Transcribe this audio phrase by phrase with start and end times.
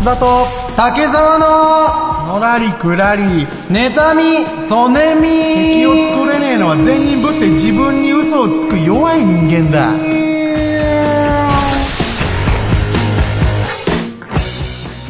[0.00, 0.46] 松田と
[0.76, 9.90] 竹沢ののらりくらり妬み、そねみ敵を作れねえのは善人ぶって自分に嘘をつく弱い人間だ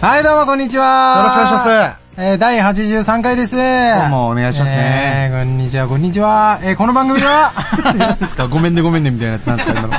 [0.03, 1.19] はい、どうもこんにちは。
[1.19, 1.59] よろしくお願いしま
[1.95, 2.01] す。
[2.17, 3.55] えー、第83回です。
[3.55, 3.63] ど
[4.07, 6.59] うもお願いしますねえー、こんにちは、こんにちは。
[6.63, 7.53] えー、この番組は、
[7.97, 8.49] 何ですか？
[8.49, 9.95] ごめんねごめんねみたいなやつなんですか今の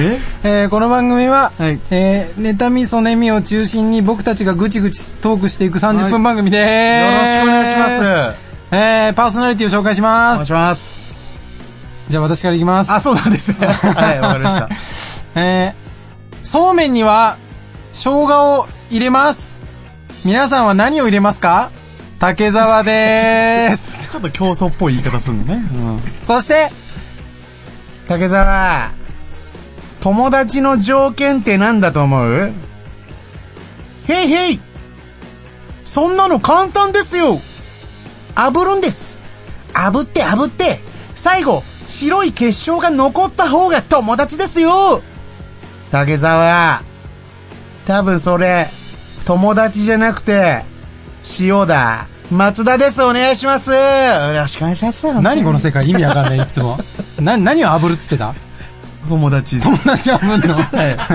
[0.00, 7.32] ええー、この番組は、はいえー、妬み、そねみを中心に僕たちがぐちぐちトークしていく30分番組でよろーす。
[7.32, 8.38] しくお願いします
[8.70, 10.36] えー、パーソナリティを紹介しおます。
[10.36, 11.02] 願いします
[12.10, 12.92] じゃあ私からいきます。
[12.92, 14.68] あそうなんですね はいわかりました
[15.34, 17.36] えー、そうめんには、
[17.92, 19.60] 生姜を入れます。
[20.24, 21.70] 皆さんは何を入れますか？
[22.20, 24.10] 竹沢でーす。
[24.12, 26.70] ちょっと競争っぽい言い方するのね、うん、そして、
[28.06, 28.90] 竹沢
[30.00, 32.52] 友達の条件って何だと思う？
[34.08, 34.60] へいへい。
[35.84, 37.40] そんなの簡単ですよ。
[38.34, 39.22] 炙るんです。
[39.72, 40.78] 炙って炙って。
[41.14, 45.02] 最後白い結晶が残った方が友達ですよ。
[45.90, 46.82] 竹沢。
[47.86, 48.68] 多分それ
[49.24, 50.64] 友達じゃなくて
[51.40, 52.06] 塩だ。
[52.30, 53.02] 松田です。
[53.02, 53.70] お願いします。
[53.72, 53.76] よ
[54.32, 55.12] ろしくお願いします。
[55.20, 55.88] 何この世界？
[55.88, 56.78] 意味わかんない、いつも。
[57.18, 58.34] な、何を炙るっつってた？
[59.08, 60.58] 友達友達炙んの？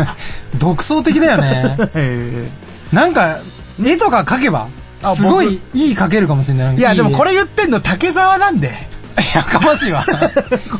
[0.60, 1.78] 独創的だよね。
[1.94, 2.48] え
[2.92, 3.38] なんか、
[3.84, 4.68] 絵とか描けば、
[5.04, 6.76] あすごいいい描けるかもしれない。
[6.78, 8.88] いや、でもこれ、れ言ってんの竹沢なんで。
[9.36, 10.04] やかましいわ。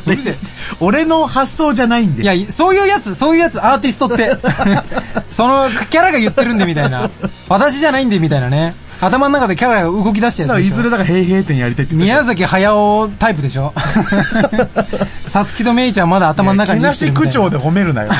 [0.80, 2.22] 俺の発想じゃないんで。
[2.22, 4.36] いや、そういうやつ、そういうやつ、アーティストって。
[5.30, 7.08] その、キャラが言ってるんで、みたいな。
[7.48, 8.74] 私じゃないんで、みたいなね。
[9.06, 10.76] 頭の中でキャラが動き出しただからいやつでしょ。
[10.76, 13.72] ずれだから平平点やりたいって言って宮崎駿タイプでしょ
[15.26, 18.10] さつきとめいちゃんまだ頭の中にけなし口調でで褒めるなよ。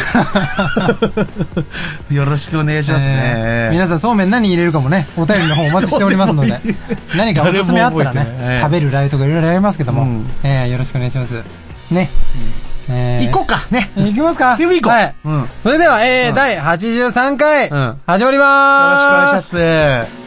[2.10, 3.68] よろしくお願いしますね。
[3.72, 6.76] 皆さんそうめん何入れるかもね、お便りの方お待ちしておりますのででもいい、
[7.16, 11.42] 何かおすすめあったら誰も覚えてないね、食べるラー油とかいろいろありますけどもうん、えーよろしくお願いします。
[11.90, 12.10] ね。
[12.88, 13.90] えー行こうか、ね。
[13.96, 15.14] 行きますか行こうはい。
[15.24, 15.40] うん。
[15.40, 19.56] よそれでは、えー、うん第83回うん、始まりろしくおまーす。
[19.56, 20.23] 願いします。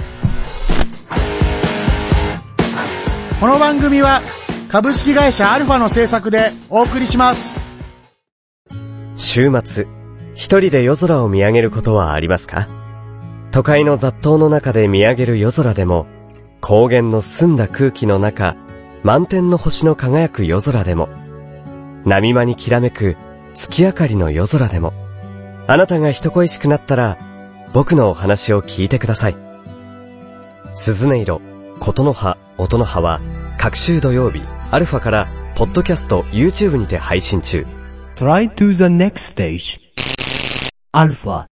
[3.39, 4.23] この番組は、
[4.67, 7.63] 株式会社アルファの制作でお送りします。
[9.15, 9.85] 週末、
[10.33, 12.67] 一人で夜空を見上げることはありますか？
[13.51, 16.07] 都会の雑踏の中で見上げる夜空でも、
[16.61, 18.55] 高原の澄んだ空気の中、
[19.03, 21.07] 満天の星の輝く夜空でも、
[22.05, 23.17] 波間にきらめく
[23.53, 24.93] 月明かりの夜空でも、
[25.67, 27.19] あなたが人恋しくなったら、
[27.71, 29.37] 僕のお話を聞いてください。
[30.73, 31.39] 鈴音色、
[31.79, 33.19] 琴の葉、音の葉は、
[33.57, 34.41] 各週土曜日、
[34.71, 37.65] アルファから、ポッドキャスト、YouTube にて配信中。
[38.15, 39.79] Try to the next stage.
[40.93, 41.45] Alpha.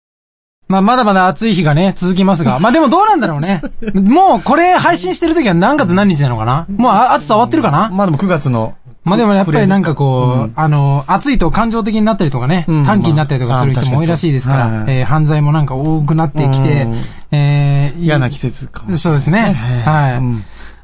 [0.69, 2.57] まあ、まだまだ暑い日がね、続きますが。
[2.61, 3.61] まあでもどうなんだろうね。
[3.93, 6.65] もうこれ配信してる時は何月何日なのかな？
[6.77, 7.89] もうあ暑さ終わってるかな？
[7.89, 8.75] まあでも9月の。
[9.03, 16.95] まあでもやっぱりなんかこう、うんあの、暑いと感情的になったりとかね、うん短気になったりとかする人も多いらしいですから、えー犯罪もなんか多くなってきて、うん
[17.31, 18.83] えー嫌な季節か。
[18.95, 19.53] そうですね。
[19.85, 20.21] はい。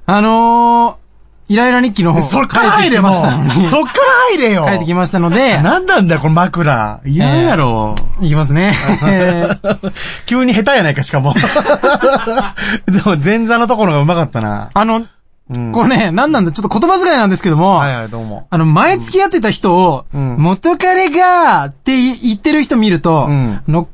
[0.09, 3.14] うんあのー、イライラ日記の方、そっから入れもう。
[3.70, 4.66] そっから入れよ。
[4.66, 7.02] 帰ってきましたので、なんなんだよ、この枕。
[7.06, 7.96] 嫌やろ。
[8.22, 8.74] いきますね。
[9.03, 9.94] え ー
[10.25, 11.34] 急に下手やないか、しかも。
[12.88, 14.70] でも、前座のところがうまかったな。
[14.74, 15.03] あの、
[15.52, 18.46] うんこれね、なんなんだ、ちょっと言葉遣いなんですけども、はいはい、どうも。
[18.52, 23.88] あの、前付き合ってた人を、うん元彼がって言ってる人見ると、うんあの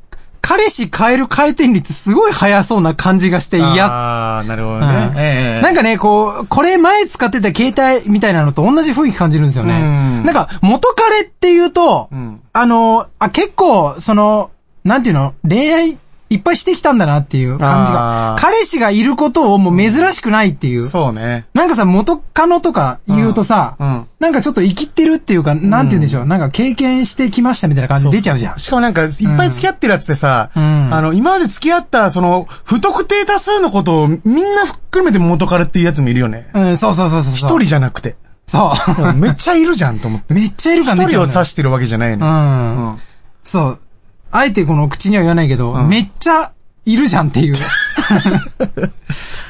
[0.47, 3.87] 彼氏変える回転率すごい速そうな感じがして嫌。
[3.87, 5.13] ああ、なるほどうんね。
[5.17, 9.73] ええなんかね、こう、これ前使ってた携帯みたいなのと同じ雰囲気感じるんですよね。
[9.73, 14.51] うんなんか、元彼って言うと、うんあの、あ、結構、その、
[14.83, 15.97] なんていうの恋愛
[16.29, 20.87] いっぱいしてきたんだなっていう感じが彼氏がいることをもう珍しくないっていう。
[20.87, 21.45] そうね。
[21.53, 28.59] なんかさ、元カノとか言うとさ、うんうんなんかちょっと生きてるっていうか、なんて言うんでしょう、なんか経験してきましたみたいな感じ出ちゃうじゃん。
[28.59, 36.49] しかもなんか、いっぱい付き合ってるやつってさ、うんあの、今まで付き合った、その、不特定多数のことをみんな含めて元彼っていうやつもいるよね。
[36.55, 37.33] うん、そうそうそうそう。
[37.33, 38.15] 一人じゃなくて。
[38.47, 39.13] そう。
[39.13, 40.33] めっちゃいるじゃんと思って。
[40.33, 42.25] めっちゃいるから一人を指してるわけじゃないの。
[42.25, 42.87] うん。
[42.87, 42.99] うん
[43.43, 43.79] そう。
[44.31, 46.51] あえてこの口には言わないけど、うんめっちゃ
[46.85, 47.55] いるじゃんっていう。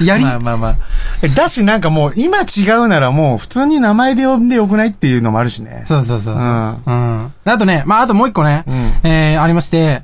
[0.02, 0.76] やり、まあまあまあ。
[1.34, 5.82] だしなんかもう、今違うならもう普通に名前で呼んでよくないっていうのもあるしね。
[5.84, 6.44] そうそうそうそう。
[6.44, 7.32] ううんん。
[7.44, 10.02] あとね、まああともう一個ね、うんえー、ありまして、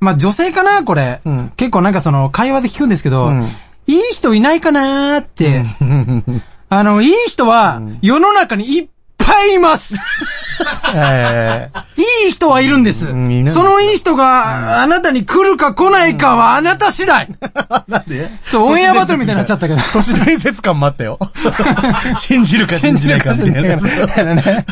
[0.00, 3.48] まあ女性かなこれ、うん結構なんかその会話で聞くんですけど、うん
[3.86, 5.62] いい人いないかなーって、
[6.70, 8.93] あの、いい人は世の中にいっぱ
[9.46, 9.94] います
[10.94, 11.70] え
[12.24, 13.08] いい人はいるんです。
[13.08, 17.26] そのいい人が、あなたに来るか来ないかはあなた次第。
[17.26, 18.28] ー、なんで？
[18.50, 19.80] ちょ、オンエアバトルみたいになっちゃったけど。
[19.92, 21.18] 都市伝説感もあっ たよ。
[22.16, 24.64] 信じるか信じないかみたいない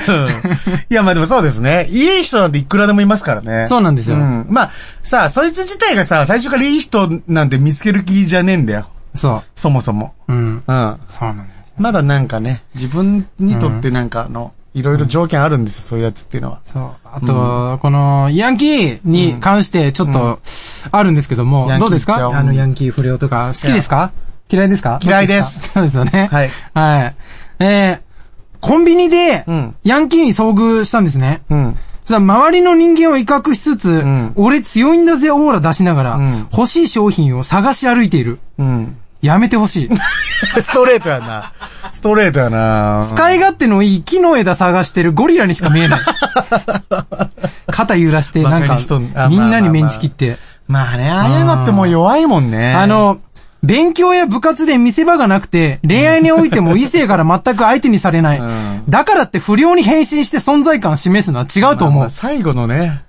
[0.88, 1.86] や、まあでもそうですね。
[1.90, 3.66] いい人なんていくらでもいますからね。
[3.68, 4.70] そうなんですよんまあ、
[5.02, 8.88] さあ、そいつ自体がさ、最初からいい人なんて見つける気じゃねえんだよ。
[9.14, 10.14] そそもそも。
[10.28, 10.32] う。
[10.32, 10.62] うん。
[10.66, 10.96] うん。
[11.06, 11.61] そうなんです。
[11.82, 16.60] まだなんかね、自分にとってなんかあの、いろいろ条件あるんですよ、そういうやつっていうのは。
[16.64, 16.90] そう。
[17.04, 20.38] あと、この、ヤンキーに関してちょっと、
[20.90, 22.16] あるんですけども、どうですか？
[22.16, 24.12] あの、ヤンキー不良とか、好きですか？
[24.50, 24.98] 嫌いですか？
[25.02, 26.28] 嫌いですそうですよね。
[26.30, 26.50] はい。
[26.72, 27.14] はい。
[27.58, 28.00] えー、
[28.60, 31.42] コンビニでうん、ヤンキーに遭遇したんですね。
[31.50, 31.78] うん。
[32.04, 38.38] そしたら周りの人間を威嚇しつつ、ん俺強いんだぜオーラ出しながら、うん欲しい商品を探し歩いている。
[38.58, 38.96] うん。
[39.22, 39.90] やめてほしい。
[40.60, 41.52] ストレートやな。
[41.92, 43.06] ストレートやな。
[43.08, 46.00] 使い勝手のいい木の枝探してるゴリラにしか見えない。
[47.70, 48.78] 肩揺らして、なんか
[49.28, 50.38] みんなにメンチ切って。
[50.66, 52.74] まあね、ああいうのってもう弱いもんね。
[52.74, 53.18] あ、の、
[53.62, 58.38] 勉強や部活で見せ場がなくて、恋愛においても異性から全く相手にされない。
[58.38, 61.98] うんだからって不良に変身して存在感を示すのは違うと思う。
[61.98, 63.04] まあまあ最後のね、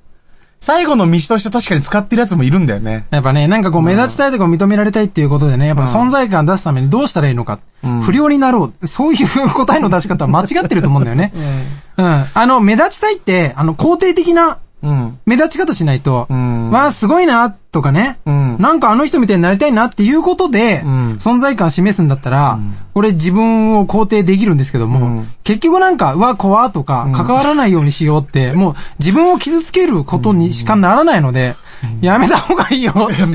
[0.63, 3.05] 最後の道として確かに使ってるやつもいるんだよね。
[3.09, 7.59] やっぱね、なんかこう目立ちたいとか認められたいっていうことでね、やっぱ存在感出すためにどうしたらいいのか。
[7.85, 8.87] ん不良になろう。
[8.87, 11.33] そういう答えの出し方は間違ってると思うんだよね。
[11.99, 12.25] うん。
[12.33, 15.19] あの、目立ちたいって、あの、肯定的なうん。
[15.25, 16.69] 目立ち方しないと、うん。
[16.69, 18.57] わあ、すごいな、とかね、うん。
[18.59, 21.13] なんかあの人みたいになりたいなっていうことで、ん。
[21.13, 22.59] 存在感示すんだったら、
[22.93, 25.27] これ自分を肯定できるんですけども、うん。
[25.43, 31.55] 結局なんか、うわ、怖とか、関わらないようにしようって、もう自分を傷つけることにしかならないので、
[32.01, 32.93] やめた方がいいよ。
[32.93, 33.25] 帰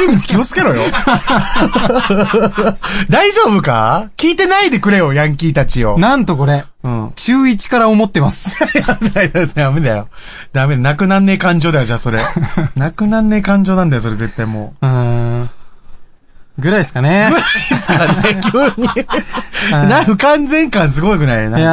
[0.00, 0.82] り道気をつけろよ。
[3.10, 4.10] 大丈夫か？
[4.16, 5.98] 聞いてないでくれよ、ヤンキーたちを。
[5.98, 7.12] なんとこれ、うん。
[7.16, 8.56] 中1から思ってます。
[9.54, 10.08] ダメだよ。
[10.52, 10.82] ダメだ。
[10.82, 12.20] なくなんねえ感情だよ、じゃあそれ。
[12.76, 14.88] なくなんねえ感情なんだよ、それ絶対もうー
[15.42, 15.50] ん。
[16.58, 17.30] ぐらいですかね。
[17.32, 17.36] う。
[18.50, 18.88] 急に。
[19.88, 21.46] な、不完全感すごくない？
[21.46, 21.58] いな。
[21.58, 21.70] や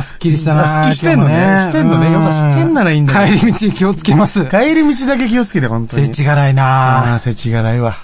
[0.00, 4.44] ー、すっきりしたなすっきりしてんのねしてんのねうよくしてんならいいんだけど帰り道気をつけます。
[4.46, 6.06] 帰り道だけ気をつけて、本当に。
[6.08, 7.96] せちがらいあなあ、せちがないわ。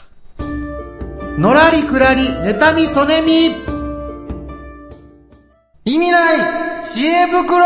[1.38, 3.56] のらりくらり、妬みそねみ。
[5.86, 7.64] 意味ない知恵袋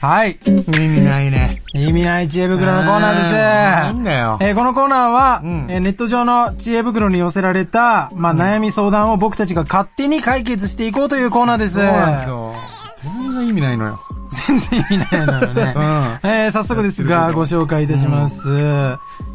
[0.00, 0.38] はい。
[0.46, 1.57] 意味ないね。
[1.74, 3.32] 意味ない知恵袋のコーナーです。
[3.32, 4.38] なんだよ。
[4.40, 11.74] えーこのコーナーは、うんえーネット上の知恵袋に寄せられた、まあ、悩み相談を僕たちが勝手に解決していこうというコーナーです。
[11.74, 12.54] そうなんですよ。
[12.96, 14.00] 全然意味ないのよ。
[14.46, 15.74] 全然意味ないだろうね。
[15.76, 18.42] うんえー早速ですが、ご紹介いたします。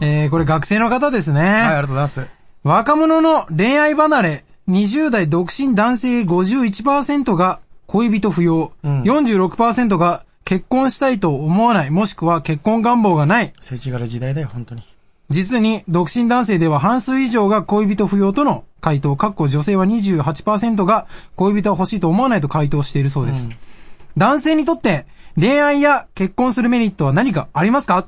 [0.01, 1.39] えーこれ学生の方ですね。
[1.41, 2.27] はい、ありがとうございます。
[2.63, 13.53] 若者の恋愛離れ、20代独身男性51%が恋人不要、うん46%が結婚したいと思わない、もしくは結婚願望がない。
[13.59, 14.83] せちがら時代だよ、本当に。
[15.29, 23.49] 実に、独身男性では半数以上が恋人不要との回答、かっこ女性は28%が恋人は欲しいと思わないと回答しているそうです。
[24.17, 28.05] 男性にとって恋愛や結婚するメリットは何かありますか？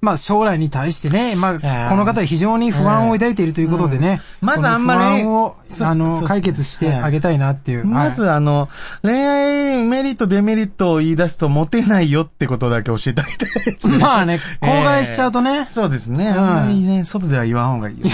[0.00, 4.20] まあ将来に対してね、まやあーこの方は非常に不安を抱いているということでね。
[4.42, 7.84] うんまずあんまり不安を、そあの、解決してあげたいなっていう。
[7.84, 8.68] まず、あの、
[9.02, 13.98] 恋愛メリット、デメリットを言い出すとモテないよってことだけ教えてあげたいですはいね。
[14.04, 15.66] まあね、口外しちゃうとね。
[15.68, 16.30] そうですね。
[16.30, 18.06] んあんまりね、外では言わん方がいいよ。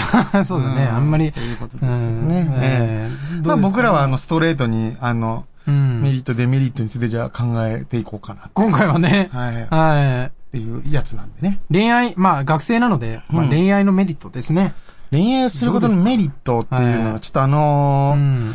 [0.45, 1.31] そうだね、うんあんまり。
[1.31, 2.49] ということですようんね。
[2.61, 8.49] えええまあ僕らはあの、ストレートに、あの、うんメリット、デメリットについてじゃあ考えていこうかな。
[8.53, 9.55] 今回はね、はい。
[9.61, 10.42] っはい。
[10.53, 11.59] ていうやつなんでね。
[11.71, 14.75] 恋愛、まあ学生なので、まあうん恋愛のメリットですね。
[15.11, 18.53] 恋愛をすることのメリットっていうのはは、ちょっとあのーうん。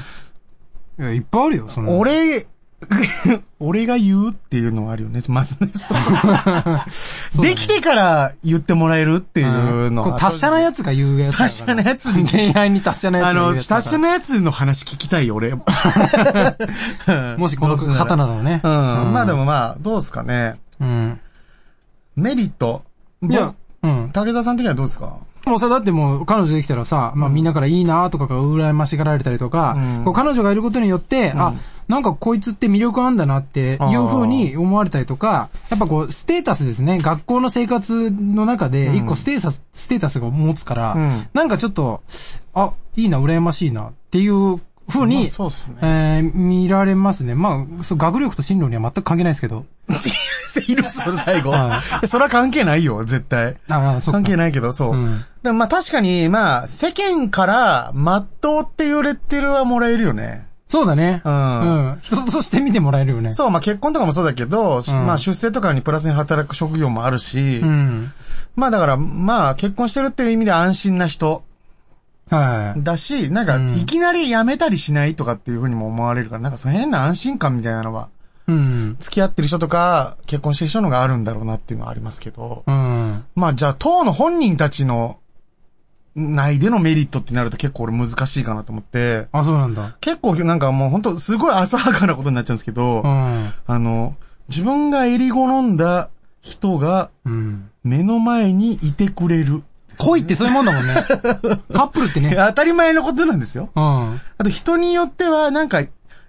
[1.01, 1.99] いや、いっぱいあるよ、その。
[1.99, 2.47] 俺、
[3.59, 5.21] 俺が言うっていうのはあるよね。
[5.27, 5.71] まずね。
[7.43, 10.19] できてから言ってもらえるっていうのは。
[10.19, 11.37] 達者なやつが言うやつ。
[11.37, 13.55] 達者なやつに恋愛に達者なやつあの。
[13.55, 15.55] 達者なやつの話聞きたいよ、俺。
[17.37, 18.45] もしこの方なの？
[18.45, 18.61] ね。
[18.63, 19.13] うん。
[19.13, 20.61] まあでもまあ、どうですかね。
[20.81, 21.21] うん。
[22.19, 22.83] メリット？
[23.23, 24.11] いや、うん。
[24.13, 25.17] 竹澤さん的にはどうですか？
[25.47, 30.05] もうさ、だってもう、彼女できたらさ、まあみんなからいいなとかが羨ましがられたりとか、うん。
[30.05, 31.55] こう彼女がいることによって、あ、
[31.87, 36.99] なんかこいつって魅力あんだなっていう風に思われたりとか、やっぱこう、ステータスですね。
[36.99, 41.29] 学校の生活の中で、一個ステータス、ステータスが持つから、うん。
[41.33, 42.03] なんかちょっと、
[42.53, 45.79] あ、いいな、羨ましいなっていう風に、まあそうっすね。
[45.83, 47.35] えー見られますね。
[47.35, 49.65] まあ、そう、学力と進路には全く関係ないですけど。
[50.67, 51.51] いるそれ最後。
[51.51, 53.57] はそれは関係ないよ、絶対。
[53.71, 54.19] ああ、そっか。
[54.19, 54.93] 関係ないけど、そう。
[54.93, 60.47] うんでもまあ確かに、まあ、世間から、まっとうっていうレッテルはもらえるよね。
[60.67, 61.23] そうだね。
[61.25, 61.37] ううん
[61.93, 61.99] ん。
[62.03, 63.33] 人として見てもらえるよね。
[63.33, 68.13] そう、まあ結婚とかもそうだけど、うんまあ出世とかにプラスに働く職業もあるし、うん。
[68.57, 71.45] まあだから、まあ結婚してるっていう意味で安心な人
[72.31, 72.83] はい。
[72.83, 78.09] だし、なんかうんいきなり辞めたりしないとかっていうふうにも思われるから、なんかその変な安心感みたいなのは、
[78.47, 78.97] うん。
[78.99, 83.25] 付き合ってる人とか、結婚してる人のがあるんだろうなっていうのはありますけど、うん。
[83.35, 85.19] まあじゃあ当の本人たちの
[86.17, 89.97] 内でのメリットってなると結構俺難しいかなと思って、あ、そうなんだ。
[90.01, 93.53] 結構なんかもう本当すごい浅はかなことになっちゃうんですけど、うん。
[93.67, 94.17] あの、
[94.49, 97.71] 自分が襟好んだ人がうん。
[97.85, 99.63] 目の前にいてくれる。
[99.99, 100.95] 恋ってそういうもんだもんね。
[101.75, 102.35] カップルってね。
[102.37, 103.71] 当たり前のことなんですよ。
[103.75, 104.21] うん。
[104.39, 105.83] あと人によってはなんか、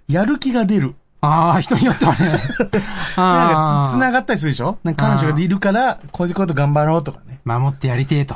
[0.08, 0.94] やる気が出る。
[1.22, 2.18] ああ、人によってはね。
[3.16, 4.78] なんかつ、つなががったりするでしょ？
[4.84, 7.40] なんか彼女がいるから、こういうこと頑張ろうとかね。
[7.44, 8.34] 守ってやりてえと。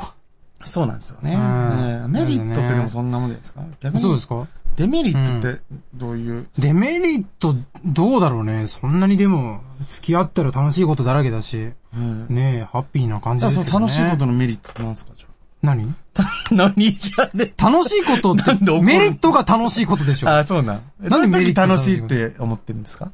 [0.63, 1.35] そうなんですよね。
[1.35, 3.61] うんうんメリットってでもそんなもんですか？
[3.81, 4.01] 逆に。
[4.01, 4.47] そうですか？
[4.77, 5.61] デメリットって
[5.93, 8.67] どういう、デメリット、どうだろうね。
[8.67, 12.25] そんなにでも、付き合ったら楽しいことだらけだし、うん。
[12.29, 13.85] ねえ、ハッピーな感じですけどね。
[13.87, 15.13] 楽しいことのメリットって何ですか？
[15.65, 15.93] 何？
[16.17, 16.23] あ。
[16.51, 20.29] 何じゃね楽しいことっなんでるメリットが楽しいことでしょ。
[20.29, 20.81] あ、そうなん。
[21.01, 23.09] なんでメリット楽しいって思ってるんですか？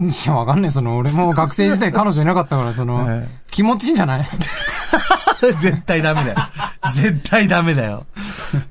[0.00, 0.72] いや、わかんない。
[0.72, 4.26] その、俺も学生時代彼女いなかったから、その、は い気持ちいいんじゃない？
[5.60, 6.36] 絶対ダメだよ。
[6.94, 8.06] 絶対ダメだよ。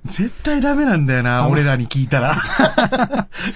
[0.05, 2.35] 絶対ダメなんだよな、俺らに聞いたら。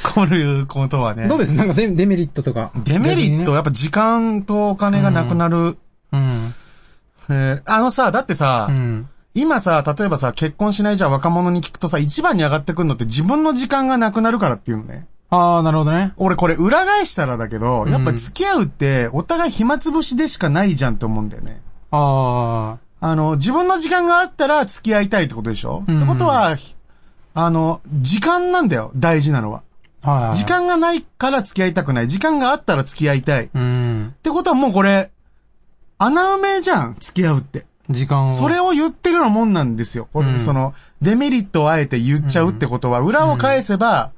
[0.04, 1.28] こういうことはね。
[1.28, 1.54] どうです？
[1.56, 2.72] なんかデデメリットとか。
[2.86, 5.78] デメリット、やっぱ時間とお金がなくなる。
[6.12, 6.54] うん。
[7.30, 9.08] えーあのさ、だってさ、うん。
[9.36, 15.08] 今さ、例えばさ、結婚しないじゃあ若者に聞くとさ、一番に上がってくるのって自分の時間がなくなるからっていうのね。
[15.30, 16.14] ああ、なるほどね。
[16.18, 21.62] 俺これ裏返したらだけど、うんやっぱ付き合うってお互い暇つぶしでしかないじゃんって思うんだよね。
[21.92, 26.76] ああの、自分の時間があったら付き合いたいってことでしょ、うんってことは、ひ
[27.36, 29.62] あの、時間なんだよ、大事なのは。
[30.02, 30.12] あ。
[30.12, 30.38] はいはい。
[30.38, 32.08] 時間がないから付き合いたくない。
[32.08, 33.46] 時間があったら付き合いたい。
[33.46, 34.16] っうん。
[34.24, 35.12] てことはもうこれ、
[36.00, 37.66] 穴埋めじゃん、付き合うって。
[37.90, 38.32] 時間を。
[38.32, 40.08] それを言ってるようなもんなんですよ。
[40.14, 44.12] うんその、デメリットをあえて言っちゃうってことは、裏を返せば、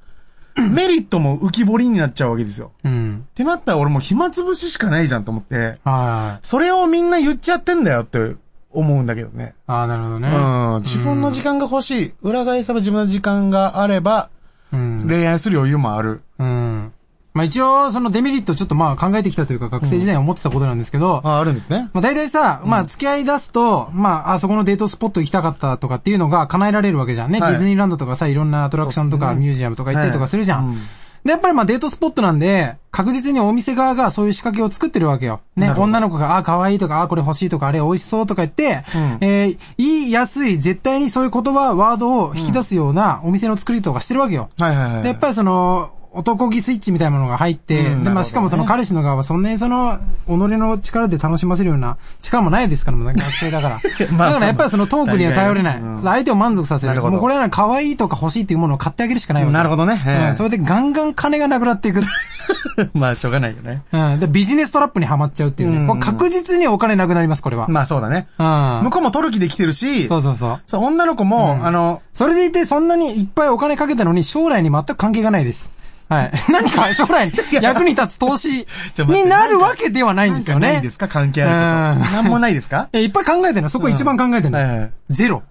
[0.56, 2.72] メリットも浮き彫りになっちゃうわけですよ。
[2.84, 3.26] うん。
[3.30, 8.36] ってなったら俺もう暇つぶししかないじゃんと思って、はそれをみんな言っちゃってんだよって
[8.72, 9.46] 思うんだけどね。
[9.46, 9.54] い。
[9.68, 10.28] ああ、なるほどね。
[10.30, 10.82] うん。
[10.82, 12.14] 自分の時間が欲しい。
[12.22, 14.30] 裏返せば自分の時間があれば、
[14.74, 15.08] うん。
[15.08, 16.22] 恋愛する余裕もある。
[16.40, 16.94] うん。
[17.34, 21.90] まあ一応、そのデメリットちょっとまあ考えてきたというか、学生時代に思ってたことなんですけど、あ、あるんですね。
[21.94, 27.40] まあ大体さ、まあ付き合い出すと、まああそこのデートスポット行きたかったとかっていうのが叶えられるわけじゃんね。
[27.40, 30.78] はいディズニーランドとかさ、いろんなアトラクションとかそうっすねミュージアムとか行ったりとかするじゃん。
[31.24, 35.42] で、やっぱりまあデートスポットなんで、確実にお店側がそういう仕掛けを作ってるわけよ。
[35.56, 44.50] ね、なるほど女の子が、あ、可愛いとか、あ、これ欲しいとか、あれ美味しそうとか言って、うんえー言いやすい、絶対にそういう言葉、ワードを引き出すようなお店の作りとかしてるわけよ。
[44.58, 45.04] はいはいはい。
[45.04, 53.78] で、やっぱりその、男気スイッチみたいなものが入って、で、まあ、うんなるほどねしかもその彼氏の側はそんなにその、己の力で楽しませるような力もないですから、もう学生だから。
[54.12, 55.80] まあだからやっぱりそのトークには頼れない。
[55.80, 56.90] うん相手を満足させる。
[56.90, 59.54] なるほどもうこれは可愛いとか欲しいっていうものを買ってあげるしかないわけ。
[59.54, 60.02] なるほどね。
[60.06, 62.02] ええうん、それでガンガン金がなくなっていく。
[62.94, 63.84] まあ、しょうがないよね。
[63.92, 64.20] うん。
[64.20, 65.78] で、ビジネストラップにはまっちゃうっていうね。
[65.78, 67.68] うんこれ確実にお金なくなります、これは。
[67.68, 68.28] まあ、そうだね。
[68.38, 68.82] うん。
[68.84, 70.60] 向こうも取る気で来てるし、そうそうそう。
[70.68, 75.72] そう女の子も、うんあの、それでいて、そんなにいっぱいお金かけたのに、将来に全く関係がないです。
[76.14, 76.32] はい。
[76.52, 78.68] 何か将来に役に立つ投資
[79.08, 80.74] になるわけではないんですよね。
[80.74, 81.08] ないですか？
[81.08, 82.12] 関係あること。
[82.16, 82.90] なんもないですか？
[82.94, 83.70] いっぱい考えてるの。
[83.70, 84.58] そこ一番考えてるの。
[84.60, 84.92] はいはい。
[85.10, 85.44] ゼロ。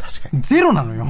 [0.00, 0.40] 確かに。
[0.42, 1.06] ゼロなのよ。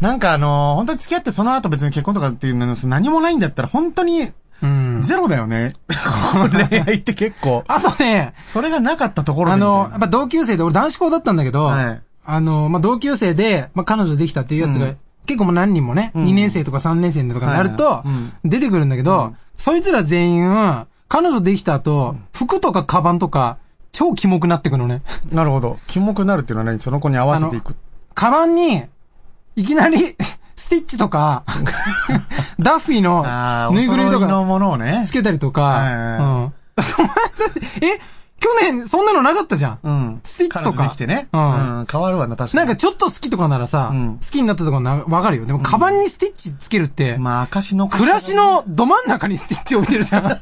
[0.00, 4.28] なんかあのー本当に付き合ってその後別に結婚とかっていうの何もないんだったら本当に
[4.62, 5.02] うん。
[5.02, 5.74] ゼロだよね。
[6.68, 7.64] 恋愛って結構。
[7.68, 9.52] あとね、それがなかったところ。
[9.52, 14.96] あの、やっぱ同級生で、俺男子校だったんだけど、はいあの、まあ、同級生で、まあ、彼女できたっていうやつが、うん
[15.26, 16.26] 結構もう何人もね、うん。
[16.26, 18.04] 2年生とか3年生とかになると
[18.44, 23.58] 出てくるんだけど、そいつら全員、彼女できた後、服とかカバンとか、
[23.92, 25.02] 超キモくなってくのね。
[25.30, 25.78] なるほど。
[25.86, 26.80] キモくなるっていうのは何？
[26.80, 27.76] その子に合わせていく。
[28.14, 28.84] カバンに、
[29.56, 29.98] いきなり、
[30.56, 31.44] スティッチとか、
[32.58, 35.04] ダッフィーのぬいぐるみとかものをね。
[35.06, 35.12] つ。
[35.12, 36.50] けたりとか、
[37.80, 38.00] え、
[38.44, 39.78] 去年そんなのなかったじゃん。
[39.82, 40.20] うん。
[40.22, 41.28] スティッチとかできてね。
[41.32, 41.44] ううん
[41.82, 41.86] ん。
[41.90, 42.66] 変わるわな、確かに。
[42.66, 45.46] なんかちょっと好きとかならさ、うん好きになったとかな、わかるよ。
[45.46, 47.88] でも、カバンにスティッチつけるって、まあ、証の。
[47.88, 50.22] 暮らしのど真ん中にスティッチ置いてるじゃん。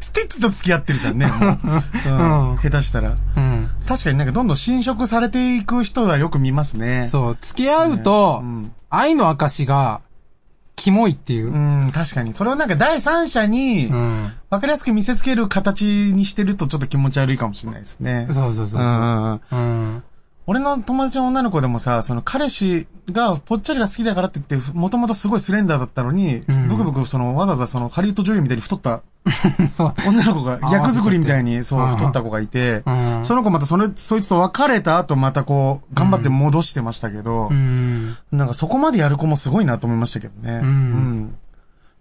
[0.00, 1.26] スティッチと付き合ってるじゃんね。
[1.26, 1.58] もう
[2.06, 3.14] うんうん下手したら。
[3.36, 3.70] うん。
[3.88, 7.06] 確かになんかどんどん侵食されていく人はよく見ますね。
[7.06, 10.02] そう、付き合うと、うん愛の証が、
[10.82, 11.56] キモいっていうう。
[11.56, 12.34] ん、確かに。
[12.34, 14.32] それをなんか第三者にう、ん。
[14.50, 18.26] わかりやすく見せつける形にしてるとちょっと気持ち悪いかもしれないですね。
[18.32, 18.80] そうそうそうそう。
[18.80, 19.58] うんうんうん。
[19.58, 20.02] うん。
[20.46, 29.02] 俺の友達の女の子でもさ、その彼氏がぽっちゃりが好きだからって言って、もともとすごいスレンダーだったのに、んブクブクそのわざわざそのハリウッド女優みたいに太った
[29.76, 29.94] そう。
[30.06, 38.16] 女の子が、あ役作りみたいにそうあ太った子がいて、うんその子またそれ、そいつと別れた後またこう、頑張って戻してましたけど、うん。
[38.32, 40.60] なんかそこまでやる子もすごいなと思いましたけどね。
[40.62, 41.34] うん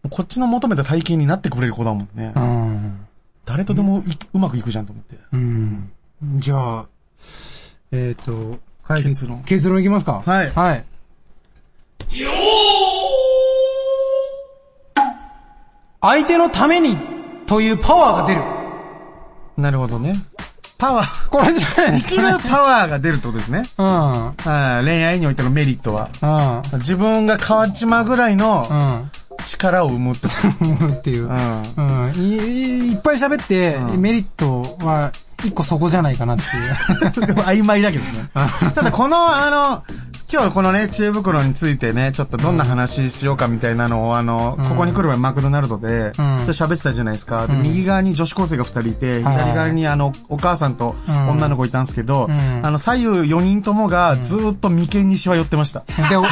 [0.09, 2.33] こっちの求めた体型になってくれる子だもんね。
[2.35, 3.05] うん。
[3.45, 5.15] 誰とでもいうまくいくじゃんと思って。
[5.31, 5.91] うん。
[6.37, 6.85] じゃあ、
[7.91, 10.23] えっ、と、解結論結論いきますか？
[10.25, 10.85] はいはい。
[16.01, 16.97] 相手のために
[17.45, 18.43] というパワーが出る。
[19.57, 20.15] なるほどね。
[20.77, 21.29] パワー。
[21.29, 23.63] これじゃないです生きるパワーが出るってことですね。
[23.77, 24.33] うん。
[24.83, 26.09] 恋愛においてのメリットは。
[26.73, 29.11] う自分が変わっちまうぐらいのん。
[29.45, 30.93] 力を生むってこうん。
[30.93, 31.27] っていう。
[31.27, 31.33] と。
[31.33, 31.37] う。
[31.77, 32.15] うんん。
[32.15, 35.11] いいいっぱい喋って、うんメリットは、
[35.43, 36.43] 一個そこじゃないかなって
[37.23, 37.25] いう。
[37.27, 38.29] でも曖昧だけどね。
[38.75, 39.83] ただこの、あの、
[40.33, 47.47] 今日このね、知恵袋についてね、ちょっとどんな話しようかみたいなのを、あの、うんここに来る前マクドナルドで、ちょっと喋ってたじゃないですか。
[47.47, 55.83] で、うん右側に女子高生が二人いて、はい左側にあの、お母さんとうん女の子いたんですけど、うんあの、左右4人ともがずーっと眉間にしわ寄ってました。
[56.09, 56.23] で、お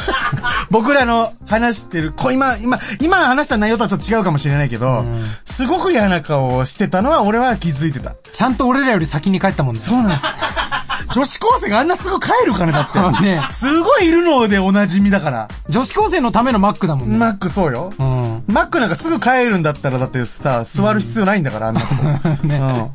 [0.70, 8.14] 僕らの話してる、こ今、今、今話した内容とはちょっと違うかもしれないけど、うんすごく嫌な顔をしてたのは俺は気づいてた。
[8.32, 9.80] ちゃんと俺らより先に帰ったもんね。
[9.80, 10.24] そうなんです。
[11.14, 12.98] 女子高生があんなすぐ帰るかねだって。
[13.22, 15.48] ねすごいいるのでおなじみだから。
[15.68, 17.18] 女子高生のためのマックだもんね。
[17.18, 17.92] マックそうよ。
[17.98, 18.42] うん。
[18.46, 21.94] マックなんかすぐ帰るんだったらだってさ、座る必要ないんだから、あんなとこ。
[22.44, 22.90] ね。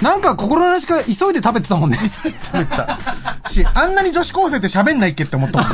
[0.00, 1.98] なんか心なしか急いで食べてたもんね。
[2.08, 2.98] 食べてた。
[3.48, 5.72] し、あんなに女子高生って喋んないっけって思ったもん。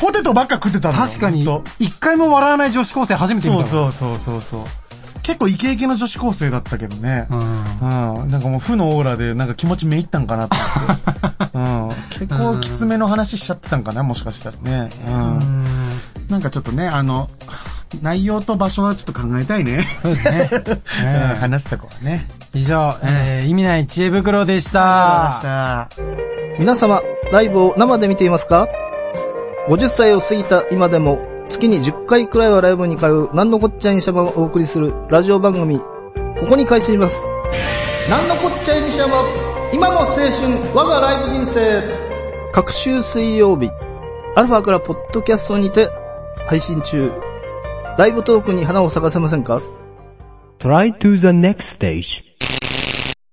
[0.00, 1.46] ポテトばっか食ってたのよ確かに
[1.78, 4.87] 一回も笑わない女子高生初めて見たそうわそうそうそうそう。
[5.28, 7.26] 結構イケイケの女子高生だったけどね。
[7.30, 7.40] うん。
[7.40, 8.30] うん。
[8.30, 11.98] なんかもう負のオーラでなんか気持ちめいったんかなと思って。
[12.22, 12.28] うん。
[12.28, 14.88] 結構きつめの話しちゃってたんかなもしかしたらね。
[15.06, 15.68] うん。
[16.30, 17.28] なんかちょっとね、あの、
[18.00, 19.86] 内容と場所はちょっと考えたいね。
[20.00, 20.50] そうですね。
[21.38, 22.26] 話すとこはね。
[22.54, 26.02] 以上、えー、意味ない知恵袋でしあた。
[26.58, 28.66] 皆様、ライブを生で見ていますか
[29.68, 37.16] ?50 歳を過ぎた今でも、月に10回くらいはライブに通う、なんのこっちゃいにしゃばをお送りするラジオ番組、ここに開始します。
[38.08, 39.24] なんのこっちゃいにしゃば、
[39.72, 40.30] 今の青春、
[40.74, 41.82] 我がライブ人生。
[42.52, 43.70] 各週水曜日、
[44.36, 45.90] アルファからポッドキャストにて
[46.46, 47.10] 配信中。
[47.98, 49.60] ライブトークに花を咲かせませんか
[50.58, 52.24] ？Try to the next stage.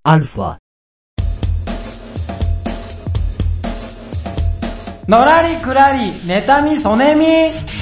[0.04, 0.58] Alpha.
[5.08, 7.75] のらりくらり、妬み、そねみ。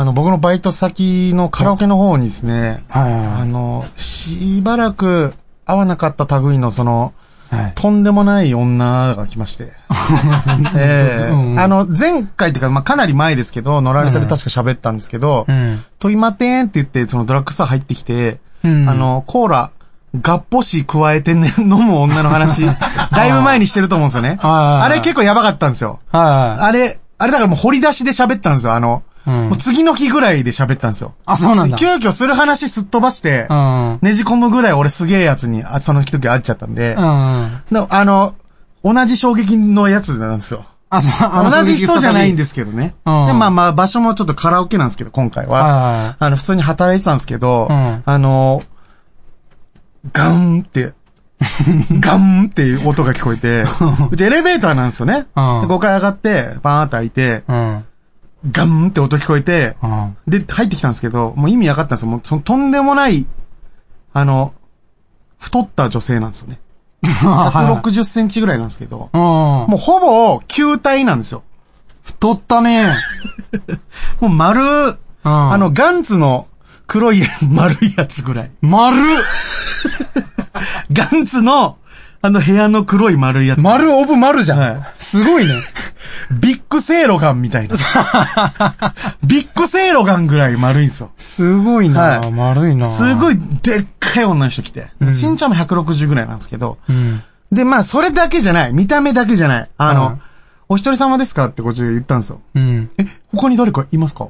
[0.00, 5.34] あの、僕のバイト先のカラオケの方にですね、はいあの、しばらく
[5.66, 7.12] 会わなかった類のその、
[7.50, 7.72] はい。
[7.74, 9.72] とんでもない女が来まして。
[10.76, 15.82] ええうんあの、前回っていうか、まあ、かなり前ですけど、乗られたで確か喋ったんですけど、うん。
[15.98, 16.66] 問いまてん？
[16.66, 19.70] って言って、そのドラッグストア入ってきて、うんあの、コーラ、
[20.20, 22.66] ガッポシ加えてね、飲む女の話、
[23.10, 24.38] だいぶ前にしてると思うんですよね。
[24.40, 25.98] はいあれ結構やばかったんですよ。
[26.12, 28.74] はあれ、あれだからもう掘り出しで喋ったんですよ。
[28.74, 29.09] あの、い。
[29.26, 31.14] うんもう次の日ぐらいで喋ったんですよ。
[31.26, 31.76] あ、そうなんだ。
[31.76, 33.98] 急遽する話すっ飛ばして、うん。
[34.02, 37.02] ねじ込むぐらい俺すげえやつに、あその時会っちゃったんで、うん。
[37.02, 38.34] なあの、
[38.82, 40.64] 同じ衝撃のやつなんですよ。
[40.88, 41.08] あ、そ
[41.46, 42.36] う、同じ人じゃないんす。
[42.38, 42.94] ですけどね。
[43.04, 45.62] うんで、まあまあ場所もちょっとカラオケなんですけど、今回は。
[45.62, 48.62] はあの、普通に働いてたんですけど、うんあの、
[50.12, 50.94] ガンって、
[52.00, 53.64] ガンっていう音が聞こえて、
[54.10, 55.26] うちエレベーターなんですよね。
[55.36, 57.52] うん5階上がって、バーンって開いて、い。
[57.52, 57.84] うん。
[58.48, 60.16] ガンって音聞こえて、うん。
[60.26, 62.10] で、入ってきたんですけど、もう意味わかったんですよ。
[62.10, 63.26] もう、そのとんでもない、
[64.12, 64.54] あの、
[65.38, 66.60] 太った女性なんですよね。
[67.02, 69.20] 160センチぐらいなんですけど、うん。
[69.20, 71.42] もうほぼ球体なんですよ。
[72.02, 72.92] 太ったね。
[74.20, 74.96] もう丸、うん。
[75.24, 76.46] あの、、ガンツの
[76.86, 78.50] 黒い丸いやつぐらい。
[78.60, 78.96] 丸
[80.92, 81.76] ガンツの、
[82.22, 83.60] あの部屋の黒い丸いやつ。
[83.60, 84.58] 丸オブ丸じゃん。
[84.58, 85.54] はいすごいね。
[86.30, 87.76] ビッグセイロガンみたいな。
[89.24, 91.10] ビッグセイロガンぐらい丸いんですよ。
[91.16, 94.88] すごいな、はい丸いなすごいでっかい女の人来て。
[95.00, 96.78] うん身長も160ぐらいなんですけど。
[96.88, 97.22] うん。
[97.50, 98.72] で、まあ、それだけじゃない。
[98.72, 99.68] 見た目だけじゃない。
[99.78, 100.20] あの、うん
[100.72, 102.40] お一人様ですかってこっちで言ったんですよ。
[102.54, 102.90] うん。
[102.96, 103.04] え、
[103.34, 104.28] 他に誰かいますか？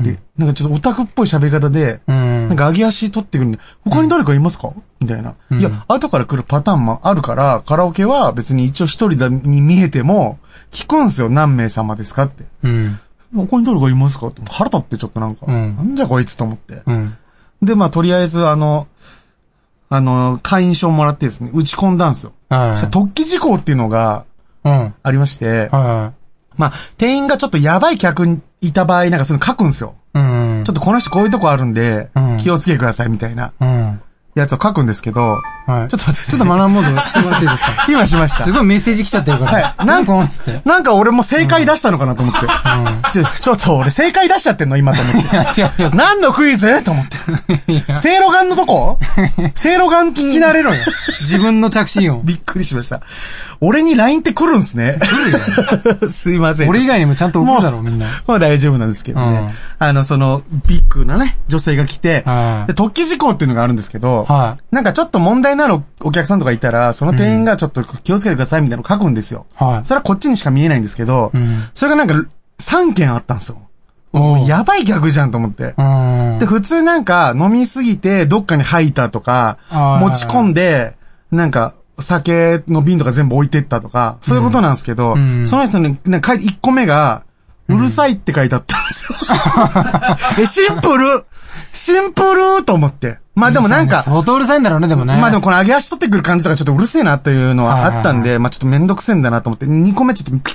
[0.00, 2.48] で、なんかちょっとオタクっぽい喋り方で、うん。
[2.48, 4.72] なんか上げ足取ってくるんで、他に誰かいますか？
[4.98, 5.34] みたいな。
[5.50, 10.38] うんいや、後から来るパターンもあるから、カラオケは別に一応一人だに見えても、
[10.70, 12.44] 聞くんすよ、何名様ですかって。
[12.62, 13.00] うん。
[13.34, 14.42] 他に誰かいますかって。
[14.50, 16.82] 腹立ってちょっとなんか、うんなんじゃこいつと思って。
[16.86, 17.16] うん。
[17.62, 18.88] で、まあ、とりあえず、あの、
[19.90, 22.32] あの、会員証もらってですね、打ち込んだんですよ。
[22.48, 22.86] はい。
[22.86, 24.24] 突起事項っていうのが
[24.64, 24.94] うん。
[25.02, 26.12] ありまして、は
[26.56, 29.94] まあ、店員がちょっとやばい客にいた場合、なんかその書くんですよ。
[30.14, 30.18] い。
[30.18, 30.62] うん。
[30.64, 34.00] ちょっとこの人こういうとこあるんでうん、気をつけてくださいみたいなうん。
[34.36, 35.88] やつを書くんですけど、はい。
[35.88, 37.86] ちょっと待ってちょっとマナーモードしてもらっていいですか？
[37.90, 38.44] 今しました。
[38.44, 39.52] すごいメッセージ来ちゃってるから。
[39.52, 40.60] はいなんかつって？
[40.64, 42.40] なんか俺も正解出したのかなと思って。
[43.12, 45.60] ちょ、ちょっと俺正解出しちゃってんの今と思って。
[45.60, 45.96] 違う違う。
[45.96, 46.82] 何のクイズ？
[46.84, 47.16] と思って。
[47.96, 49.00] せ いろがんのとこ？
[49.56, 50.76] せいろがん聞き慣れろよ。
[51.22, 52.20] 自分の着信音。
[52.24, 53.00] びっくりしました。
[53.62, 54.98] 俺に LINE って来るんすね。
[56.08, 56.68] すいません。
[56.68, 58.22] 俺以外にもちゃんと送るだろ、みんな。
[58.26, 59.38] もう大丈夫なんですけどね。
[59.38, 59.50] うん
[59.82, 69.46] あの、その、ビッグなね、女性が来て、はいで、突起事項っていうのがあるんですけど、はなんかちょっと問題のあるお客さんとかいたら、その店員がちょっと気をつけてくださいみたいなの書くんですよ。
[69.54, 69.86] はい。
[69.86, 71.64] それはこっちにしか見えないんですけど、うん。
[71.72, 72.14] それがなんか
[72.58, 73.58] 3件あったんですよ。
[74.46, 75.74] やばい客じゃんと思って。
[75.78, 76.38] うん。
[76.40, 80.96] で、普通なんか飲みすぎてどっかに吐いたとか、持ち込んで、
[81.30, 85.46] なんか、酒の瓶とか全部置いてったとか、そういうことなんですけど、うん。
[85.46, 87.22] その人に、なんか書いて1個目が、
[87.68, 89.36] うるさいって書いてあったんですよ。
[90.42, 91.24] え、シンプル。
[91.72, 93.18] シンプルと思って。
[93.34, 95.16] まあでもなんか、相当うるさいんだろうね、でもね。
[95.16, 100.50] まあでもこの上げ足取ってくる感じとかちょっとうるせえなというのはあったんで、まあちょっとめんどくせえんだなと思って、2個目ちょっと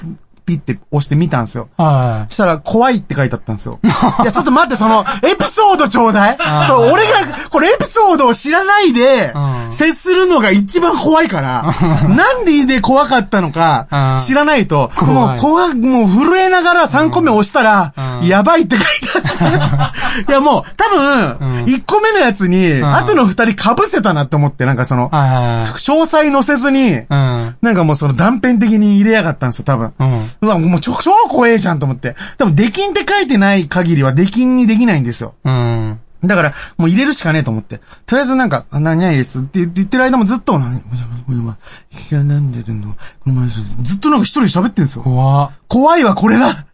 [0.45, 1.69] ピッ、て押してみたんですよ。
[1.77, 3.79] はそしたら、怖いって書いてあったんですよ。
[3.83, 6.37] いや、ちょっと待って、その、エピソードちょうだい。
[6.67, 9.73] そう、俺が、これエピソードを知らないでう、ん。
[9.73, 11.73] 接するのが一番怖いから、
[12.07, 18.27] なんでで怖かったのかうん、知らないと、もう、怖い、もう震えながら3個目押したらう、ん。
[18.27, 19.93] やばいって書いてあった。
[20.31, 21.63] いや、もう、多分、うん。
[21.65, 22.95] 1個目のやつに、ん。
[22.95, 25.09] 後の2人被せたなって思って、なんかその。
[25.09, 27.55] 詳細載せずに、うん。
[27.61, 29.93] なんかもうその断片的に入れやがったんですよ、多分。
[30.41, 32.15] うわ、もうちょ、超怖えじゃんと思って。
[32.37, 35.33] でも、出禁って書いてない限りは出禁にできないんですよ。
[35.43, 35.99] うん。
[36.23, 37.79] だから、もう入れるしかねえと思って。
[38.05, 40.81] とりあえずなんか、あ、何々ですって言ってる間もずっと、何、い
[42.09, 45.03] や、なんでるのこの前ずっとなんか一人で喋ってんですよ。
[45.03, 45.51] 怖っ。
[45.67, 46.65] 怖いわ、これだ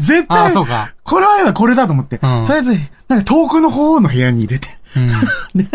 [0.00, 2.18] 絶対、あそうか怖いわ、これだと思って。
[2.22, 2.76] うんとりあえず、
[3.08, 4.79] なんか遠くの方の部屋に入れて。
[4.96, 5.08] うん。
[5.54, 5.68] で、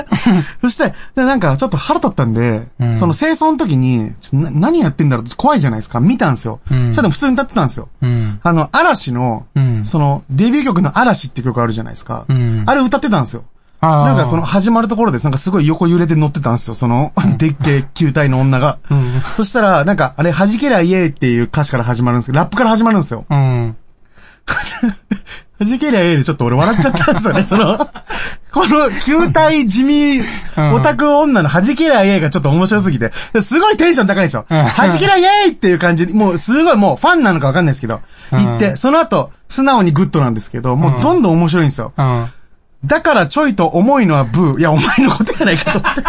[0.61, 5.99] そして、でなんかちょっと腹立ったんで、うんその清掃の時に、何やってんだろうって怖いじゃないですか。
[5.99, 6.59] 見たんですよ。
[6.69, 7.89] うんそしたら普通に歌ってたんですよ。
[8.01, 8.39] うん。
[8.43, 9.85] あの、嵐の、うん。
[9.85, 12.25] その、デビュー曲の嵐って曲あるじゃないですか。
[12.27, 13.43] うんあれ歌ってたんですよ。
[13.81, 16.75] なんかその、始まるところで、なんかすごい横揺れて乗ってたんですよ。
[16.75, 18.79] その、 でっけえ球体の女が。
[18.89, 19.21] うん。
[19.35, 23.25] そしたら、なんか、あれ、弾けりゃ Yeah っていう歌詞から始まるんですけど、ラップから始まるんですよ。
[23.29, 23.75] うん。
[25.59, 27.77] 弾けりゃ Yeah でちょっと俺笑っちゃったんですよね、その、
[28.51, 30.19] この球体地味
[30.57, 34.45] うんオタク女の弾けりゃ Yeah がちょっと面白すぎて、すごいテンション高いんですよ。
[34.49, 41.93] うん弾けりゃ Yeah っていう感じに、もうすごいもうファンなのかわかんないですけど、うん言って、その後、素直に Good なんですけど、もうどんどん面白いんですよ。
[41.97, 42.27] うん。
[42.83, 44.59] だからちょいと重いのはブー。
[44.59, 46.01] いや、お前のことじゃないかと思って。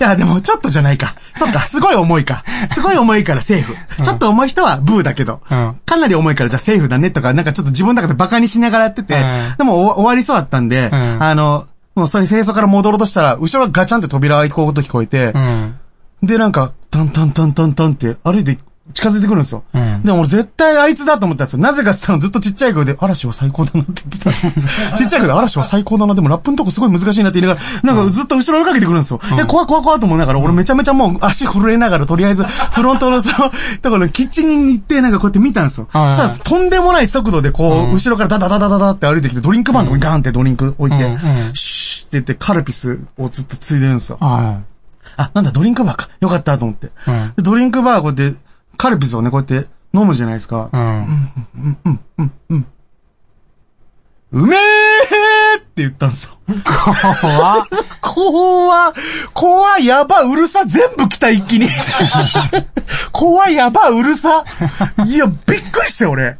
[0.00, 1.14] いや、でもちょっとじゃないか。
[1.36, 2.44] そっか、 すごい重いか。
[2.72, 3.76] すごい重いからセーフ。
[4.02, 15.74] ちょっと重い人はブーだけど、うんかなり重いからじゃあセーフだねとか、なんかちょっと自分の中でバカにしながらやってて、うんでも終わりそうだったんで、うんあの、もうそういう清掃から戻ろうとしたら、後ろがガチャンって扉開いてこうと聞こえてう、ん。
[16.22, 18.58] で、なんか、タンタンタンタンタンって歩いて
[18.92, 19.64] 近づいてくるんですよ。
[19.72, 21.60] うんでも俺絶対あいつだと思ったんですよ。
[21.60, 24.54] なぜかって言ったらずっとちっちゃい声で、嵐は最高だなって言ってたんです。
[25.02, 26.14] ちっちゃい声で嵐は最高だな。
[26.14, 29.20] でもラップのとこすごい難しいなって言いながら、なんかずっと後ろ追いかけてくるんですよ。
[29.38, 35.88] え、怖い怖い怖いと思いながら、俺めちゃめちゃもう足震えながら、とりあえずフロントのその、ところのキッチンに行って、なんかこうやって見たんですよ。
[35.90, 41.20] そはいしたらとんでもない速度でこう、後ろからダダダダダダって歩いてきて、ドリンクバーのとこにガーンってドリンク置いてうんうん、
[41.54, 44.18] シーって言ってカルピスをずっとついでるんですよ。
[44.20, 44.60] は
[45.16, 46.08] あ、なんだ、ドリンクバーか。
[46.20, 46.90] よかったと思って。
[47.06, 48.38] うんでドリンクバーこうやって、
[48.76, 50.76] カルピスをね、こうやって飲むじゃないですかい。
[50.76, 50.78] う。
[52.56, 52.66] ん。
[54.34, 54.60] うめー
[55.58, 56.36] って言ったんですよ。
[56.64, 57.66] 怖っ。
[58.00, 58.94] 怖
[59.32, 61.68] 怖やば、うるさ、全部来た、一気に。
[63.12, 64.44] 怖やば、うるさ。
[65.06, 66.36] いや、びっくりしたよ、俺。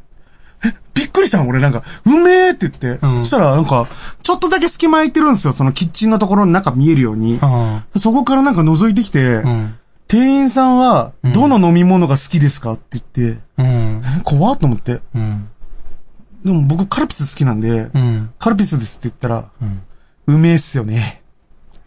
[0.65, 3.07] えびっくりしたの、俺、なんか、うめーって言って。
[3.07, 3.87] うんそしたら、なんか、
[4.25, 7.35] ちょっとだけ隙間空いてるんですよ、そのキッチンのところの中見えるように。
[7.41, 7.85] うん。
[7.97, 9.79] そこからなんか覗いてきて、うん。
[10.15, 14.03] 店員さんは、どの飲み物が好きですかって言って、うん。
[14.05, 15.01] え 怖っと思って。
[15.13, 15.49] うん。
[16.45, 18.31] でも僕カルピス好きなんで、うん。
[18.39, 19.83] カルピスですって言ったら、うん。
[20.37, 21.23] うめえっすよね。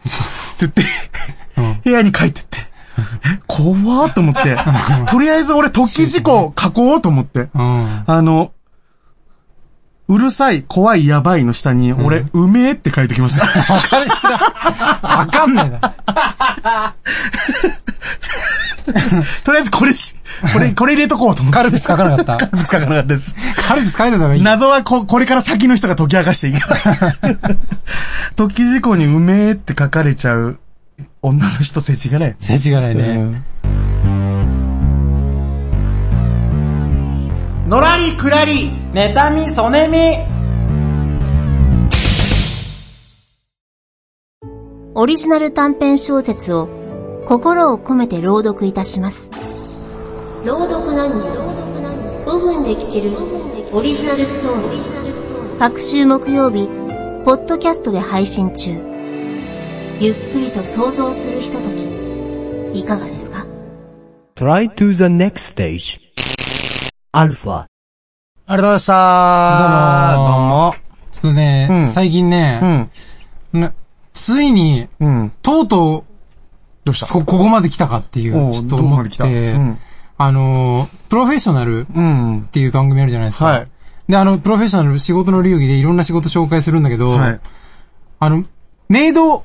[0.06, 0.10] っ
[0.58, 0.82] て言って、
[1.56, 2.60] うん部屋に帰ってって。
[3.34, 4.58] え、 怖っと思って、
[5.08, 7.48] とりあえず俺突起事故書こうと思って。
[7.56, 8.04] うん。
[8.08, 8.52] あの、
[10.10, 13.46] うるさい、怖い、やばいの下に、俺、うめえって書いてきました。
[15.08, 15.80] わかんないな。
[19.44, 20.16] とりあえずこれし、
[20.54, 21.58] これ、これ入れとこうと思って。
[21.58, 22.38] カルピス書かなかった？
[22.38, 23.36] カルピス書かなかったです。
[23.68, 24.44] カルピス書いてた方がいい。
[24.44, 26.76] 謎はこ、これから先の人が解き明かしていけば。
[28.48, 30.60] 時事故にうめえって書かれちゃう
[31.22, 32.38] 女の人世知がね。
[32.40, 33.42] 世知がないね。
[37.68, 38.72] のらりくらり。
[38.94, 40.38] 妬み、そねみ。
[44.96, 46.70] オリジナル短編小説を
[47.28, 49.30] 心を込めて朗読いたします。
[50.46, 51.28] 朗読何人
[52.26, 53.18] 5分で聞ける
[53.74, 55.60] オリジナルストーリー。
[55.60, 56.70] 各週木曜日、
[57.26, 58.70] ポッドキャストで配信中。
[60.00, 61.70] ゆっくりと想像するひとと
[62.72, 63.46] き、いかがですか
[64.38, 66.00] ？Try to the next stage.
[67.12, 67.66] Alpha.
[68.46, 70.76] ありがとうございましたどうもどうも。
[71.12, 73.60] ちょっとね、うん最近うね、ん。
[73.60, 73.74] な
[74.14, 75.34] ついに、うん。
[75.42, 76.17] とうとう、
[76.88, 77.06] どうした？
[77.06, 79.26] こ、ここまで来たかっていう、ちょっと思っどこまで来た？
[79.26, 79.80] うて、ん。
[80.18, 82.50] あのー、プロフェッショナルっうん。
[82.52, 83.46] ていう番組あるじゃないですか。
[83.46, 83.68] はい。
[84.08, 87.40] で、あの、プロフェッショナル仕事の流儀でいろんな仕事紹介するんだけど、はい。
[88.20, 88.44] あの、
[88.90, 89.44] メイド、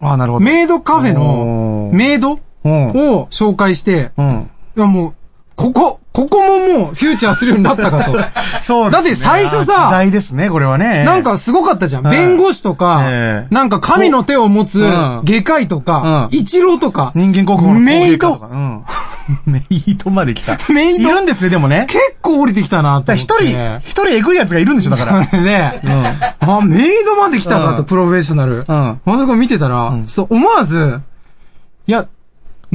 [0.00, 0.44] あ、なるほど。
[0.44, 2.88] メイドカフェの、メイドうん。
[2.88, 4.50] を紹介して、うん。
[4.76, 5.14] いやもう、
[5.54, 8.16] ここ、ここももうフューチャーするようになったかと。
[8.62, 11.02] そうだって最初さ時代ですね、これはね。
[11.02, 12.06] なん、かすごかったじゃん。
[12.06, 18.40] はい弁護士とか、ええなんか神の手を持つうん外科医とか、うん一郎とか、人間国宝のメイド。
[19.44, 20.56] メイドまで来た。
[20.68, 21.86] メイドいるんですね、でもね。
[21.88, 23.14] 結構降りてきたなって。
[23.16, 25.40] 一人、一人エグいやつがいるんでしょ、だから。
[25.40, 25.80] ね、
[26.38, 28.64] あ、メイドまで来たかと、うんプロフェッショナル。
[28.68, 29.00] うん。
[29.04, 31.00] まだこれ見てたら、んちょっと思わず、
[31.88, 32.06] いや、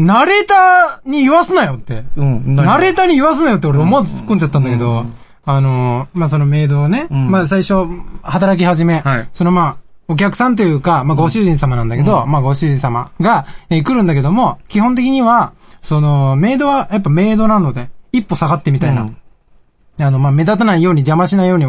[0.06, 2.06] ナレーターに言わすなよって。
[2.16, 2.56] うん。
[2.56, 5.06] ナレーターに言わすなよって俺思わず突っ込んじゃったんだけど、
[5.46, 7.32] あのー、まあ、そのメイドをね、ん。
[7.32, 7.86] まあ、最初、
[8.22, 9.30] 働き始め、はい。
[9.34, 19.04] そのまあ、お客さんというか、まあ、ご主人様なんだけど、まあ、ご主人様が、えー来るんだけども、基本的には、その、メイドはやっぱメイドなので、一歩下がってみたいな。
[19.04, 19.18] うん。
[20.00, 21.66] あの、まあ、目立たないように邪魔しないように、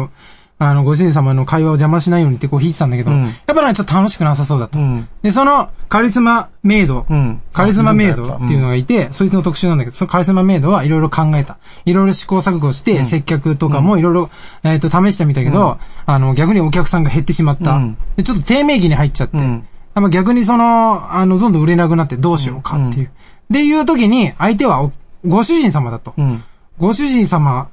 [0.63, 4.77] あの、ご主人様の会話を邪魔しないようにってこう弾いてたんだけど、うんやっぱなんかちょっと楽しくなさそうだと。
[4.77, 5.07] うん。
[5.23, 11.57] で、その、カリスマメイド、うんカリスマメイドっていうのがいて、そいつの特集なんだけど、そのカリスマメイドはいろいろ考えた。
[11.85, 14.29] いろいろ試行錯誤して、接客とかもいろいろ、
[14.63, 17.71] えっ、と、試してみたけど、あの、逆にお客さんが減ってしまった。
[17.71, 23.11] うんで、ちょっと低迷期に入っちゃって、うんまあ逆にその、あの、どんどん売れなくなってどうしようかっていう。
[23.49, 24.91] で、いう時に、相手はお
[25.25, 26.13] ご主人様だと。
[26.17, 26.43] うん。
[26.77, 27.69] ご主人様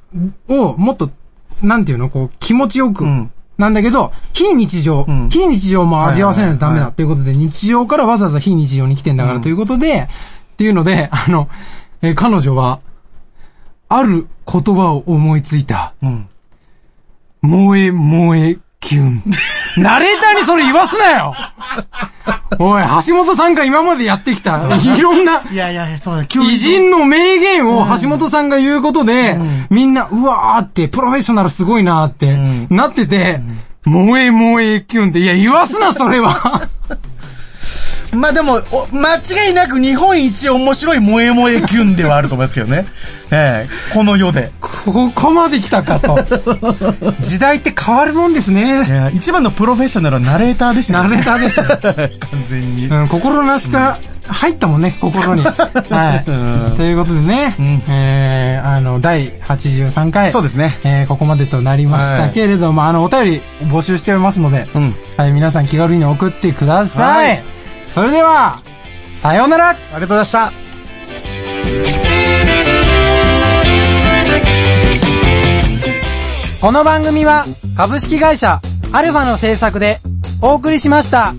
[0.48, 1.10] をもっと、
[1.62, 3.30] なんていうの、こう、気持ちよく、うん。
[3.56, 5.28] なんだけど、非日常、うん。
[5.30, 10.08] 非日常も味合わせないとダメだということで、日常からわざわざ非日常に来てんだからということで、
[10.52, 11.48] っていうので、あの、
[12.02, 12.80] えー彼女は、
[13.88, 15.94] ある言葉を思いついた。
[16.02, 16.28] うん。
[17.42, 19.22] 萌え萌えキュン。
[19.78, 21.34] ナレーターにそれ言わすなよ
[22.58, 29.38] おい、橋本さんが今までやってきた、 いろんな、いやいや、そう偉人の名言を橋本さんが言うことで、
[29.70, 32.66] みんな、うわーって、プロフェッショナルすごいなーって、ん。
[32.70, 33.40] なってて、
[33.84, 36.62] 萌え萌えキュンって、いや、言わすな、それは。
[38.12, 42.86] まあでも、お間違いなく日本一面白い萌え萌えキュンではあると思いますけどね。
[43.30, 44.50] ええこの世で。
[44.60, 46.18] ここまで来たかと。
[47.20, 48.88] 時代って変わるもんですいね。
[48.88, 51.16] や 一番のプロフェッショナルはナレーターでしたナね。
[51.16, 51.76] レーターでした。
[51.76, 52.86] 完全に。
[52.86, 55.42] うん、心なしか、入ったもんね、心に。
[55.42, 56.30] はい。
[56.30, 56.32] う
[56.72, 60.30] んということでね、んえー、あの、第83回。
[60.32, 60.78] そうですね。
[60.84, 64.94] えー、ここまでとなりましたけれども、あの、お便り募集しておりますので、うん。
[65.16, 67.28] はい、皆さん気軽に送ってください。
[67.28, 67.57] はい
[67.98, 68.62] それでは、
[69.20, 70.52] さようならありがとうございました。
[76.60, 77.44] この番組は、
[77.76, 78.60] 株式会社、
[78.92, 79.98] アルファの制作で、
[80.40, 81.34] お送りしました。